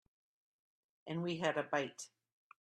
[1.05, 2.07] And we had a bite.